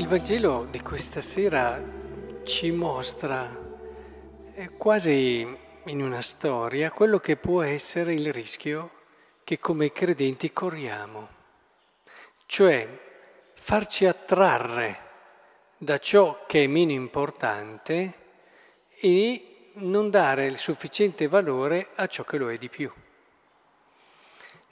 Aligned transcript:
Il 0.00 0.06
Vangelo 0.06 0.66
di 0.70 0.80
questa 0.80 1.20
sera 1.20 1.78
ci 2.44 2.70
mostra 2.70 3.54
eh, 4.54 4.70
quasi 4.78 5.46
in 5.84 6.00
una 6.00 6.22
storia 6.22 6.90
quello 6.90 7.18
che 7.18 7.36
può 7.36 7.60
essere 7.60 8.14
il 8.14 8.32
rischio 8.32 8.92
che 9.44 9.58
come 9.58 9.92
credenti 9.92 10.54
corriamo, 10.54 11.28
cioè 12.46 12.88
farci 13.52 14.06
attrarre 14.06 14.98
da 15.76 15.98
ciò 15.98 16.46
che 16.46 16.64
è 16.64 16.66
meno 16.66 16.92
importante 16.92 18.14
e 18.98 19.72
non 19.74 20.08
dare 20.08 20.46
il 20.46 20.56
sufficiente 20.56 21.28
valore 21.28 21.88
a 21.96 22.06
ciò 22.06 22.24
che 22.24 22.38
lo 22.38 22.50
è 22.50 22.56
di 22.56 22.70
più. 22.70 22.90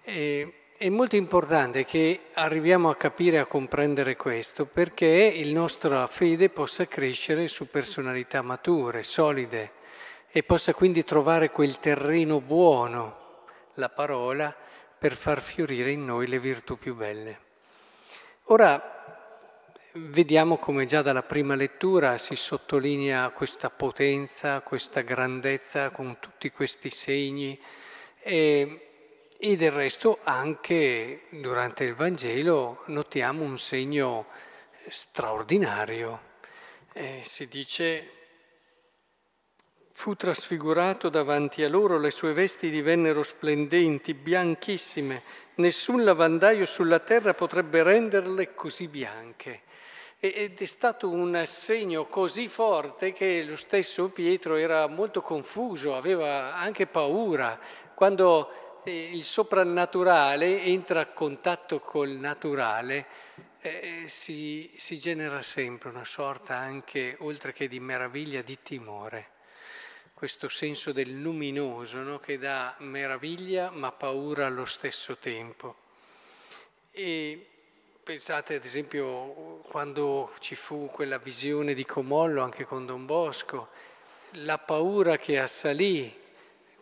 E 0.05 0.58
è 0.79 0.89
molto 0.91 1.17
importante 1.17 1.85
che 1.85 2.27
arriviamo 2.35 2.89
a 2.89 2.95
capire 2.95 3.39
e 3.39 3.41
a 3.41 3.47
comprendere 3.47 4.15
questo 4.15 4.65
perché 4.65 5.07
il 5.07 5.53
nostra 5.53 6.07
fede 6.07 6.51
possa 6.51 6.87
crescere 6.87 7.49
su 7.49 7.69
personalità 7.69 8.43
mature, 8.43 9.03
solide 9.03 9.73
e 10.31 10.45
possa 10.45 10.75
quindi 10.75 11.03
trovare 11.03 11.51
quel 11.51 11.81
terreno 11.81 12.41
buono, 12.41 13.47
la 13.75 13.89
parola, 13.89 14.55
per 14.97 15.15
far 15.17 15.43
fiorire 15.43 15.91
in 15.91 16.05
noi 16.05 16.29
le 16.29 16.39
virtù 16.39 16.79
più 16.79 16.95
belle. 16.95 17.39
Ora 18.45 19.27
vediamo 19.95 20.59
come 20.59 20.87
già 20.87 21.03
dalla 21.03 21.25
prima 21.25 21.57
lettura 21.57 22.19
si 22.19 22.37
sottolinea 22.37 23.31
questa 23.31 23.69
potenza, 23.69 24.61
questa 24.61 25.01
grandezza 25.01 25.91
con 25.91 26.19
tutti 26.21 26.53
questi 26.53 26.91
segni. 26.91 27.61
E 28.21 28.88
e 29.41 29.55
del 29.55 29.71
resto 29.71 30.19
anche 30.25 31.27
durante 31.31 31.85
il 31.85 31.95
Vangelo 31.95 32.83
notiamo 32.87 33.45
un 33.45 33.57
segno 33.57 34.27
straordinario. 34.89 36.27
Eh, 36.93 37.21
si 37.23 37.47
dice, 37.47 38.11
fu 39.93 40.17
trasfigurato 40.17 41.09
davanti 41.09 41.63
a 41.63 41.69
loro, 41.69 41.99
le 41.99 42.11
sue 42.11 42.33
vesti 42.33 42.69
divennero 42.69 43.23
splendenti, 43.23 44.13
bianchissime, 44.13 45.23
nessun 45.57 46.03
lavandaio 46.03 46.67
sulla 46.67 46.99
terra 46.99 47.33
potrebbe 47.33 47.85
renderle 47.85 48.55
così 48.55 48.89
bianche. 48.89 49.63
Ed 50.19 50.61
è 50.61 50.65
stato 50.65 51.09
un 51.09 51.41
segno 51.47 52.07
così 52.07 52.49
forte 52.49 53.13
che 53.13 53.45
lo 53.45 53.55
stesso 53.55 54.09
Pietro 54.09 54.57
era 54.57 54.89
molto 54.89 55.23
confuso, 55.23 55.95
aveva 55.95 56.57
anche 56.57 56.89
paura. 56.89 57.57
Quando 57.95 58.68
il 58.91 59.25
soprannaturale 59.25 60.63
entra 60.63 61.01
a 61.01 61.07
contatto 61.07 61.81
col 61.81 62.11
naturale, 62.11 63.07
eh, 63.61 64.05
si, 64.07 64.71
si, 64.77 64.99
genera 64.99 65.43
sempre 65.43 65.91
una 65.91 66.05
sorta 66.05 66.57
anche, 66.57 67.17
oltre 67.21 67.53
che 67.53 67.69
di 67.69 67.81
meraviglia, 67.81 68.43
di 68.43 68.59
timore. 68.63 69.31
Questo 70.15 70.49
senso 70.49 70.93
del 70.93 71.21
luminoso 71.21 71.99
no? 72.01 72.19
che 72.19 72.39
dà 72.39 72.75
meraviglia 72.79 73.71
ma 73.71 73.93
paura 73.93 74.47
allo 74.47 74.65
stesso 74.65 75.17
tempo. 75.17 75.77
E 76.91 77.47
pensate 78.03 78.57
ad 78.57 78.65
esempio 78.65 79.61
quando 79.69 80.33
ci 80.41 80.57
fu 80.57 80.89
quella 80.91 81.19
visione 81.19 81.75
di 81.75 81.85
Comollo 81.85 82.43
anche 82.43 82.65
con 82.65 82.87
Don 82.87 83.07
Bosco, 83.07 83.69
la 84.33 84.59
paura 84.59 85.19
che 85.19 85.39
assalì 85.39 86.18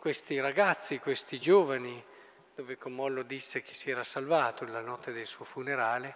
questi 0.07 0.39
ragazzi, 0.39 1.01
questi 1.01 1.41
giovani, 1.41 2.01
dove 2.55 2.79
Comollo 2.79 3.25
disse 3.25 3.61
che 3.61 3.75
si 3.75 3.91
era 3.91 4.05
salvato 4.05 4.65
la 4.65 4.81
notte 4.81 5.11
del 5.11 5.27
suo 5.27 5.45
funerale, 5.45 6.15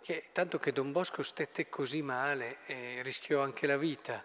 che 0.00 0.26
tanto 0.30 0.60
che 0.60 0.70
Don 0.70 0.92
Bosco 0.92 1.24
stette 1.24 1.68
così 1.68 2.00
male 2.00 2.58
e 2.66 3.00
rischiò 3.02 3.42
anche 3.42 3.66
la 3.66 3.76
vita, 3.76 4.24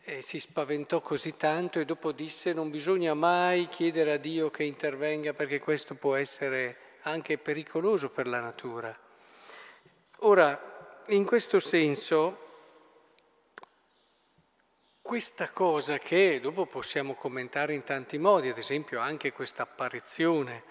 e 0.00 0.22
si 0.22 0.40
spaventò 0.40 1.00
così 1.00 1.36
tanto 1.36 1.78
e 1.78 1.84
dopo 1.84 2.10
disse 2.10 2.52
non 2.52 2.68
bisogna 2.68 3.14
mai 3.14 3.68
chiedere 3.68 4.14
a 4.14 4.16
Dio 4.16 4.50
che 4.50 4.64
intervenga 4.64 5.34
perché 5.34 5.60
questo 5.60 5.94
può 5.94 6.16
essere 6.16 6.98
anche 7.02 7.38
pericoloso 7.38 8.10
per 8.10 8.26
la 8.26 8.40
natura. 8.40 8.92
Ora, 10.22 11.00
in 11.10 11.24
questo 11.24 11.60
senso, 11.60 12.51
questa 15.02 15.50
cosa 15.50 15.98
che 15.98 16.38
dopo 16.40 16.64
possiamo 16.64 17.14
commentare 17.14 17.74
in 17.74 17.82
tanti 17.82 18.18
modi, 18.18 18.48
ad 18.48 18.56
esempio 18.56 19.00
anche 19.00 19.32
questa 19.32 19.64
apparizione 19.64 20.62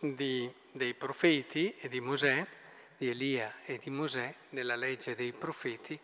di, 0.00 0.50
dei 0.72 0.94
profeti 0.94 1.74
e 1.78 1.88
di 1.88 2.00
Mosè, 2.00 2.44
di 2.96 3.10
Elia 3.10 3.56
e 3.66 3.78
di 3.78 3.90
Mosè, 3.90 4.34
nella 4.50 4.76
legge 4.76 5.14
dei 5.14 5.32
profeti, 5.32 5.98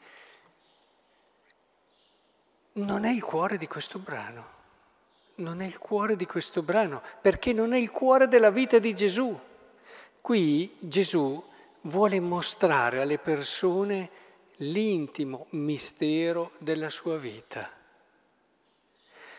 non 2.75 3.05
è 3.05 3.10
il 3.10 3.22
cuore 3.22 3.56
di 3.56 3.66
questo 3.66 3.99
brano. 3.99 4.60
Non 5.37 5.62
è 5.62 5.66
il 5.66 5.78
cuore 5.78 6.15
di 6.15 6.27
questo 6.27 6.62
brano, 6.62 7.03
perché 7.22 7.54
non 7.54 7.72
è 7.72 7.78
il 7.78 7.91
cuore 7.91 8.28
della 8.28 8.50
vita 8.50 8.78
di 8.78 8.94
Gesù. 8.94 9.39
Qui 10.21 10.77
Gesù 10.78 11.43
vuole 11.83 12.21
mostrare 12.21 13.00
alle 13.00 13.19
persone 13.19 14.10
l'intimo 14.62 15.46
mistero 15.50 16.52
della 16.58 16.90
sua 16.90 17.18
vita. 17.18 17.70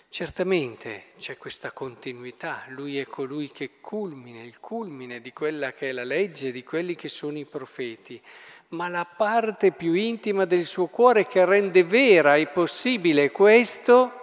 Certamente 0.10 1.12
c'è 1.18 1.38
questa 1.38 1.72
continuità, 1.72 2.66
lui 2.68 3.00
è 3.00 3.06
colui 3.06 3.52
che 3.52 3.80
culmine, 3.80 4.44
il 4.44 4.60
culmine 4.60 5.22
di 5.22 5.34
quella 5.34 5.74
che 5.74 5.90
è 5.90 5.92
la 5.92 6.04
legge, 6.04 6.52
di 6.52 6.64
quelli 6.64 6.96
che 6.96 7.10
sono 7.10 7.40
i 7.40 7.46
profeti, 7.46 8.22
ma 8.70 8.90
la 8.90 9.06
parte 9.06 9.72
più 9.72 9.94
intima 9.94 10.46
del 10.46 10.66
suo 10.66 10.88
cuore 10.88 11.26
che 11.26 11.44
rende 11.46 11.84
vera 11.84 12.36
e 12.36 12.48
possibile 12.48 13.32
questo 13.32 14.22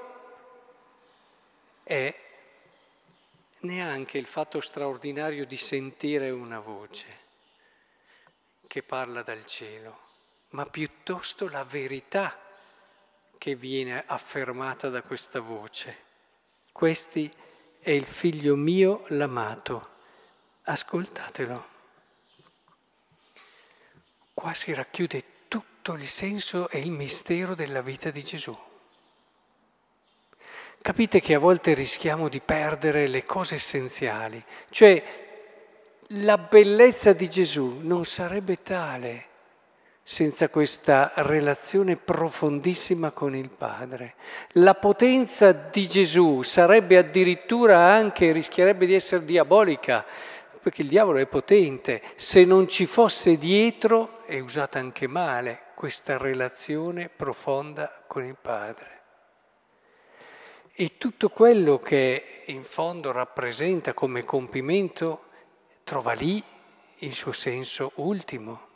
è 1.82 2.14
neanche 3.60 4.18
il 4.18 4.26
fatto 4.26 4.60
straordinario 4.60 5.44
di 5.44 5.56
sentire 5.56 6.30
una 6.30 6.60
voce 6.60 7.18
che 8.68 8.82
parla 8.84 9.22
dal 9.22 9.44
cielo 9.44 10.09
ma 10.50 10.66
piuttosto 10.66 11.48
la 11.48 11.64
verità 11.64 12.38
che 13.38 13.54
viene 13.54 14.02
affermata 14.06 14.88
da 14.88 15.02
questa 15.02 15.40
voce. 15.40 16.08
Questi 16.72 17.32
è 17.78 17.90
il 17.90 18.04
figlio 18.04 18.56
mio 18.56 19.04
l'amato. 19.08 19.88
Ascoltatelo. 20.64 21.68
Qua 24.34 24.54
si 24.54 24.74
racchiude 24.74 25.24
tutto 25.48 25.94
il 25.94 26.06
senso 26.06 26.68
e 26.68 26.80
il 26.80 26.90
mistero 26.90 27.54
della 27.54 27.80
vita 27.80 28.10
di 28.10 28.22
Gesù. 28.22 28.56
Capite 30.82 31.20
che 31.20 31.34
a 31.34 31.38
volte 31.38 31.74
rischiamo 31.74 32.28
di 32.28 32.40
perdere 32.40 33.06
le 33.06 33.24
cose 33.26 33.56
essenziali, 33.56 34.42
cioè 34.70 35.28
la 36.14 36.38
bellezza 36.38 37.12
di 37.12 37.28
Gesù 37.28 37.80
non 37.82 38.04
sarebbe 38.04 38.62
tale 38.62 39.29
senza 40.10 40.48
questa 40.48 41.12
relazione 41.18 41.94
profondissima 41.94 43.12
con 43.12 43.36
il 43.36 43.48
Padre. 43.48 44.16
La 44.54 44.74
potenza 44.74 45.52
di 45.52 45.86
Gesù 45.86 46.42
sarebbe 46.42 46.96
addirittura 46.96 47.78
anche, 47.78 48.32
rischierebbe 48.32 48.86
di 48.86 48.94
essere 48.94 49.24
diabolica, 49.24 50.04
perché 50.60 50.82
il 50.82 50.88
diavolo 50.88 51.18
è 51.18 51.26
potente, 51.26 52.02
se 52.16 52.44
non 52.44 52.66
ci 52.66 52.86
fosse 52.86 53.36
dietro, 53.36 54.24
è 54.26 54.40
usata 54.40 54.80
anche 54.80 55.06
male, 55.06 55.66
questa 55.76 56.18
relazione 56.18 57.08
profonda 57.08 58.02
con 58.08 58.24
il 58.24 58.36
Padre. 58.36 59.02
E 60.72 60.98
tutto 60.98 61.28
quello 61.28 61.78
che 61.78 62.42
in 62.46 62.64
fondo 62.64 63.12
rappresenta 63.12 63.94
come 63.94 64.24
compimento 64.24 65.26
trova 65.84 66.14
lì 66.14 66.42
il 66.98 67.12
suo 67.12 67.30
senso 67.30 67.92
ultimo. 67.94 68.69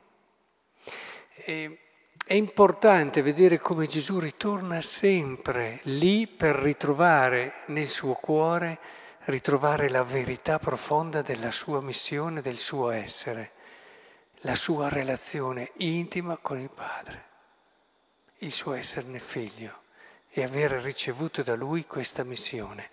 E 1.47 1.79
è 2.27 2.33
importante 2.33 3.21
vedere 3.21 3.61
come 3.61 3.85
Gesù 3.85 4.19
ritorna 4.19 4.81
sempre 4.81 5.81
lì 5.83 6.27
per 6.27 6.57
ritrovare 6.57 7.65
nel 7.67 7.91
suo 7.91 8.15
cuore, 8.15 8.79
ritrovare 9.25 9.91
la 9.91 10.05
verità 10.05 10.59
profonda 10.59 11.21
della 11.21 11.51
sua 11.51 11.83
missione, 11.83 12.41
del 12.41 12.59
suo 12.59 12.89
essere, 12.89 13.51
la 14.37 14.55
sua 14.55 14.89
relazione 14.89 15.73
intima 15.77 16.39
con 16.39 16.59
il 16.59 16.71
Padre, 16.75 17.25
il 18.39 18.51
suo 18.51 18.73
esserne 18.73 19.19
figlio 19.19 19.83
e 20.31 20.43
aver 20.43 20.71
ricevuto 20.81 21.43
da 21.43 21.55
lui 21.55 21.85
questa 21.85 22.25
missione. 22.25 22.89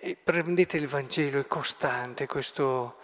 E 0.00 0.16
prendete 0.16 0.76
il 0.76 0.88
Vangelo, 0.88 1.38
è 1.38 1.46
costante 1.46 2.26
questo 2.26 2.96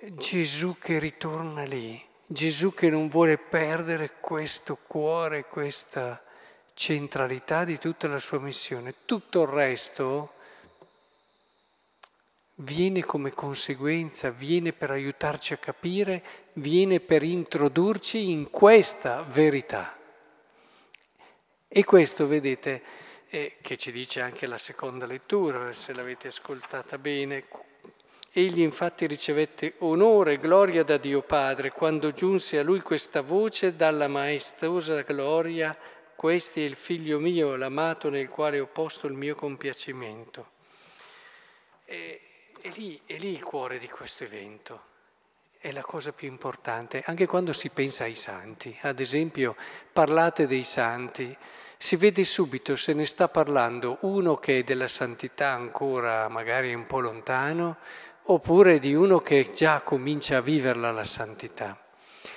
Gesù 0.00 0.76
che 0.78 1.00
ritorna 1.00 1.64
lì 1.64 2.14
Gesù 2.28 2.74
che 2.74 2.90
non 2.90 3.08
vuole 3.08 3.38
perdere 3.38 4.14
questo 4.18 4.76
cuore, 4.84 5.46
questa 5.46 6.20
centralità 6.74 7.64
di 7.64 7.78
tutta 7.78 8.08
la 8.08 8.18
sua 8.18 8.40
missione. 8.40 8.94
Tutto 9.04 9.42
il 9.42 9.48
resto 9.48 10.32
viene 12.56 13.04
come 13.04 13.32
conseguenza, 13.32 14.30
viene 14.30 14.72
per 14.72 14.90
aiutarci 14.90 15.52
a 15.52 15.58
capire, 15.58 16.22
viene 16.54 16.98
per 16.98 17.22
introdurci 17.22 18.30
in 18.30 18.50
questa 18.50 19.22
verità. 19.22 19.96
E 21.68 21.84
questo, 21.84 22.26
vedete, 22.26 22.82
eh, 23.28 23.56
che 23.60 23.76
ci 23.76 23.92
dice 23.92 24.20
anche 24.20 24.46
la 24.46 24.58
seconda 24.58 25.06
lettura, 25.06 25.72
se 25.72 25.94
l'avete 25.94 26.28
ascoltata 26.28 26.98
bene. 26.98 27.44
Egli 28.38 28.60
infatti 28.60 29.06
ricevette 29.06 29.76
onore 29.78 30.34
e 30.34 30.38
gloria 30.38 30.84
da 30.84 30.98
Dio 30.98 31.22
Padre 31.22 31.72
quando 31.72 32.12
giunse 32.12 32.58
a 32.58 32.62
lui 32.62 32.80
questa 32.82 33.22
voce 33.22 33.76
dalla 33.76 34.08
maestosa 34.08 35.00
gloria, 35.00 35.74
questo 36.14 36.58
è 36.58 36.62
il 36.64 36.74
figlio 36.74 37.18
mio, 37.18 37.56
l'amato 37.56 38.10
nel 38.10 38.28
quale 38.28 38.60
ho 38.60 38.66
posto 38.66 39.06
il 39.06 39.14
mio 39.14 39.34
compiacimento. 39.34 40.50
E, 41.86 42.20
è, 42.60 42.68
lì, 42.74 43.00
è 43.06 43.16
lì 43.16 43.32
il 43.32 43.42
cuore 43.42 43.78
di 43.78 43.88
questo 43.88 44.24
evento, 44.24 44.82
è 45.56 45.72
la 45.72 45.80
cosa 45.80 46.12
più 46.12 46.28
importante, 46.28 47.02
anche 47.06 47.24
quando 47.24 47.54
si 47.54 47.70
pensa 47.70 48.04
ai 48.04 48.16
santi. 48.16 48.76
Ad 48.82 49.00
esempio, 49.00 49.56
parlate 49.90 50.46
dei 50.46 50.64
santi 50.64 51.34
si 51.78 51.96
vede 51.96 52.22
subito 52.24 52.76
se 52.76 52.92
ne 52.92 53.06
sta 53.06 53.28
parlando 53.28 53.96
uno 54.02 54.36
che 54.36 54.58
è 54.58 54.62
della 54.62 54.88
santità 54.88 55.52
ancora 55.52 56.28
magari 56.28 56.74
un 56.74 56.84
po' 56.84 57.00
lontano, 57.00 57.78
oppure 58.26 58.78
di 58.78 58.94
uno 58.94 59.20
che 59.20 59.50
già 59.54 59.82
comincia 59.82 60.38
a 60.38 60.40
viverla 60.40 60.90
la 60.90 61.04
santità. 61.04 61.78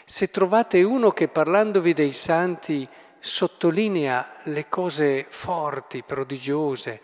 Se 0.04 0.30
trovate 0.30 0.84
uno 0.84 1.12
che 1.12 1.28
parlandovi 1.28 1.94
dei 1.94 2.12
santi 2.12 2.88
sottolinea 3.20 4.42
le 4.44 4.68
cose 4.68 5.26
forti, 5.30 6.04
prodigiose, 6.04 7.02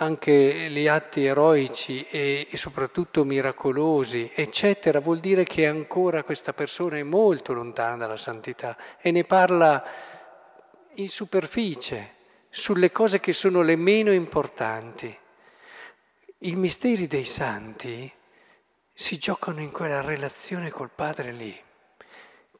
anche 0.00 0.70
gli 0.70 0.86
atti 0.86 1.24
eroici 1.24 2.06
e, 2.08 2.48
soprattutto 2.52 3.24
miracolosi, 3.24 4.30
eccetera, 4.32 5.00
vuol 5.00 5.18
dire 5.18 5.42
che 5.42 5.66
ancora 5.66 6.22
questa 6.22 6.52
persona 6.52 6.96
è 6.96 7.02
molto 7.02 7.52
lontana 7.52 7.96
dalla 7.96 8.16
santità 8.16 8.76
e 9.00 9.10
ne 9.10 9.24
parla 9.24 9.84
in 10.94 11.08
superficie, 11.08 12.14
sulle 12.48 12.90
cose 12.92 13.20
che 13.20 13.32
sono 13.32 13.62
le 13.62 13.76
meno 13.76 14.12
importanti. 14.12 15.16
I 16.38 16.54
misteri 16.54 17.08
dei 17.08 17.24
santi 17.24 18.10
si 19.00 19.16
giocano 19.16 19.60
in 19.60 19.70
quella 19.70 20.00
relazione 20.00 20.70
col 20.70 20.90
Padre 20.92 21.30
lì, 21.30 21.56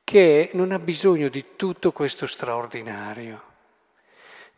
che 0.04 0.50
non 0.52 0.70
ha 0.70 0.78
bisogno 0.78 1.28
di 1.28 1.56
tutto 1.56 1.90
questo 1.90 2.26
straordinario, 2.26 3.42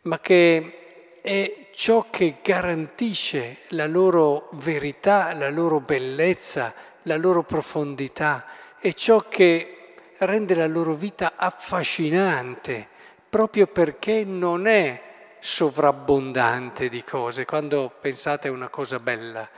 ma 0.03 0.19
che 0.19 1.17
è 1.23 1.69
ciò 1.73 2.05
che 2.11 2.37
garantisce 2.43 3.61
la 3.69 3.87
loro 3.87 4.49
verità, 4.51 5.33
la 5.33 5.49
loro 5.49 5.79
bellezza, 5.79 6.71
la 7.03 7.17
loro 7.17 7.41
profondità, 7.41 8.45
è 8.79 8.93
ciò 8.93 9.27
che 9.27 9.95
rende 10.19 10.53
la 10.53 10.67
loro 10.67 10.93
vita 10.93 11.33
affascinante 11.35 12.87
proprio 13.27 13.65
perché 13.65 14.23
non 14.23 14.67
è 14.67 15.01
sovrabbondante 15.39 16.89
di 16.89 17.03
cose. 17.03 17.45
Quando 17.45 17.91
pensate 17.99 18.49
a 18.49 18.51
una 18.51 18.69
cosa 18.69 18.99
bella, 18.99 19.49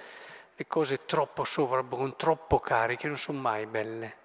le 0.55 0.67
cose 0.67 1.05
troppo 1.05 1.43
sovrabbondanti, 1.43 2.15
troppo 2.17 2.59
cariche, 2.59 3.07
non 3.07 3.17
sono 3.17 3.39
mai 3.39 3.65
belle. 3.65 4.21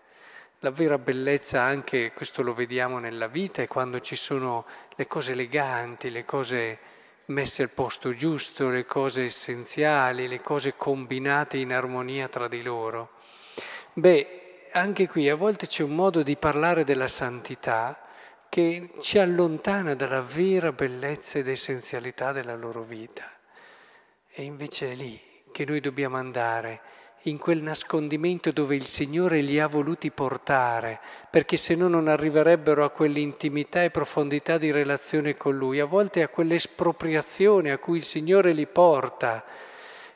La 0.60 0.70
vera 0.70 0.98
bellezza 0.98 1.62
anche, 1.62 2.12
questo 2.12 2.42
lo 2.42 2.52
vediamo 2.52 2.98
nella 2.98 3.28
vita, 3.28 3.62
è 3.62 3.68
quando 3.68 4.00
ci 4.00 4.16
sono 4.16 4.66
le 4.96 5.06
cose 5.06 5.32
eleganti, 5.32 6.10
le 6.10 6.24
cose 6.24 6.78
messe 7.26 7.62
al 7.62 7.70
posto 7.70 8.12
giusto, 8.12 8.68
le 8.68 8.84
cose 8.84 9.24
essenziali, 9.24 10.28
le 10.28 10.40
cose 10.40 10.74
combinate 10.76 11.58
in 11.58 11.72
armonia 11.72 12.28
tra 12.28 12.48
di 12.48 12.62
loro. 12.62 13.10
Beh, 13.92 14.66
anche 14.72 15.08
qui 15.08 15.28
a 15.28 15.34
volte 15.34 15.66
c'è 15.66 15.82
un 15.82 15.94
modo 15.94 16.22
di 16.22 16.36
parlare 16.36 16.84
della 16.84 17.08
santità 17.08 18.00
che 18.48 18.90
ci 19.00 19.18
allontana 19.18 19.94
dalla 19.94 20.22
vera 20.22 20.72
bellezza 20.72 21.38
ed 21.38 21.48
essenzialità 21.48 22.32
della 22.32 22.56
loro 22.56 22.82
vita. 22.82 23.30
E 24.30 24.42
invece 24.42 24.92
è 24.92 24.94
lì 24.94 25.27
che 25.50 25.64
noi 25.64 25.80
dobbiamo 25.80 26.16
andare, 26.16 26.80
in 27.22 27.38
quel 27.38 27.62
nascondimento 27.62 28.52
dove 28.52 28.76
il 28.76 28.86
Signore 28.86 29.40
li 29.40 29.58
ha 29.58 29.66
voluti 29.66 30.10
portare, 30.10 31.00
perché 31.30 31.56
se 31.56 31.74
no 31.74 31.88
non 31.88 32.08
arriverebbero 32.08 32.84
a 32.84 32.90
quell'intimità 32.90 33.82
e 33.82 33.90
profondità 33.90 34.56
di 34.56 34.70
relazione 34.70 35.36
con 35.36 35.56
Lui, 35.56 35.80
a 35.80 35.84
volte 35.84 36.22
a 36.22 36.28
quell'espropriazione 36.28 37.72
a 37.72 37.78
cui 37.78 37.98
il 37.98 38.04
Signore 38.04 38.52
li 38.52 38.66
porta. 38.66 39.44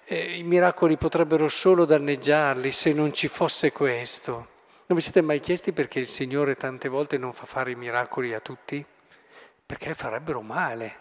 Eh, 0.05 0.39
I 0.39 0.43
miracoli 0.43 0.97
potrebbero 0.97 1.49
solo 1.49 1.85
danneggiarli 1.85 2.71
se 2.71 2.93
non 2.93 3.13
ci 3.13 3.29
fosse 3.29 3.73
questo. 3.73 4.49
Non 4.87 4.99
vi 4.99 5.01
siete 5.01 5.23
mai 5.23 5.41
chiesti 5.41 5.73
perché 5.73 5.99
il 5.99 6.09
Signore 6.09 6.55
tante 6.55 6.89
volte 6.89 7.19
non 7.19 7.33
fa 7.33 7.47
fare 7.47 7.73
i 7.73 7.77
miracoli 7.77 8.33
a 8.35 8.41
tutti? 8.41 8.85
Perché 9.65 9.95
farebbero 9.95 10.43
male, 10.43 10.97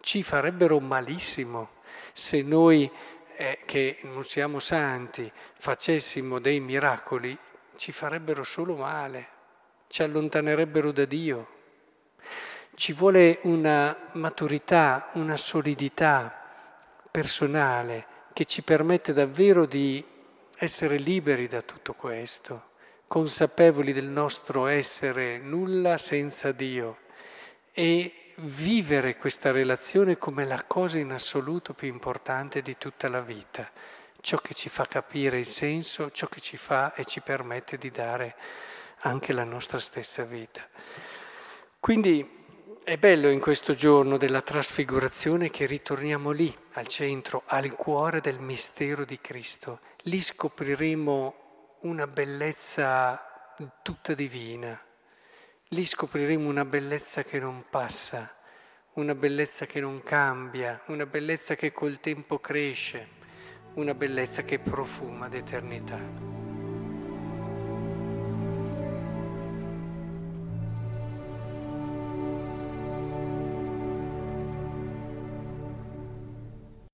ci 0.00 0.22
farebbero 0.22 0.80
malissimo 0.80 1.76
se 2.12 2.42
noi 2.42 2.90
eh, 3.38 3.60
che 3.64 3.98
non 4.02 4.24
siamo 4.24 4.58
santi 4.58 5.30
facessimo 5.54 6.40
dei 6.40 6.58
miracoli, 6.58 7.38
ci 7.76 7.92
farebbero 7.92 8.42
solo 8.42 8.74
male, 8.74 9.28
ci 9.86 10.02
allontanerebbero 10.02 10.90
da 10.90 11.04
Dio. 11.04 11.56
Ci 12.74 12.92
vuole 12.92 13.38
una 13.42 13.96
maturità, 14.12 15.10
una 15.12 15.36
solidità 15.36 16.44
personale 17.10 18.06
che 18.32 18.44
ci 18.44 18.62
permette 18.62 19.12
davvero 19.12 19.66
di 19.66 20.04
essere 20.56 20.96
liberi 20.96 21.46
da 21.46 21.62
tutto 21.62 21.94
questo 21.94 22.66
consapevoli 23.08 23.94
del 23.94 24.08
nostro 24.08 24.66
essere 24.66 25.38
nulla 25.38 25.96
senza 25.96 26.52
Dio 26.52 26.98
e 27.72 28.12
vivere 28.42 29.16
questa 29.16 29.50
relazione 29.50 30.16
come 30.16 30.44
la 30.44 30.62
cosa 30.64 30.98
in 30.98 31.10
assoluto 31.10 31.74
più 31.74 31.88
importante 31.88 32.62
di 32.62 32.76
tutta 32.78 33.08
la 33.08 33.20
vita, 33.20 33.68
ciò 34.20 34.38
che 34.38 34.54
ci 34.54 34.68
fa 34.68 34.86
capire 34.86 35.38
il 35.38 35.46
senso, 35.46 36.10
ciò 36.10 36.28
che 36.28 36.40
ci 36.40 36.56
fa 36.56 36.94
e 36.94 37.04
ci 37.04 37.20
permette 37.20 37.76
di 37.76 37.90
dare 37.90 38.36
anche 39.00 39.32
la 39.32 39.44
nostra 39.44 39.80
stessa 39.80 40.22
vita. 40.22 40.66
Quindi 41.80 42.36
è 42.84 42.96
bello 42.96 43.28
in 43.28 43.40
questo 43.40 43.74
giorno 43.74 44.16
della 44.16 44.40
trasfigurazione 44.40 45.50
che 45.50 45.66
ritorniamo 45.66 46.30
lì, 46.30 46.56
al 46.72 46.86
centro, 46.86 47.42
al 47.46 47.74
cuore 47.74 48.20
del 48.20 48.38
mistero 48.38 49.04
di 49.04 49.20
Cristo. 49.20 49.80
Lì 50.02 50.20
scopriremo 50.20 51.78
una 51.82 52.06
bellezza 52.06 53.54
tutta 53.82 54.14
divina. 54.14 54.80
Lì 55.72 55.84
scopriremo 55.84 56.48
una 56.48 56.64
bellezza 56.64 57.24
che 57.24 57.38
non 57.38 57.66
passa, 57.68 58.37
una 58.98 59.14
bellezza 59.14 59.64
che 59.64 59.78
non 59.78 60.02
cambia, 60.02 60.82
una 60.86 61.06
bellezza 61.06 61.54
che 61.54 61.70
col 61.70 62.00
tempo 62.00 62.40
cresce, 62.40 63.06
una 63.74 63.94
bellezza 63.94 64.42
che 64.42 64.58
profuma 64.58 65.28
d'eternità. 65.28 66.37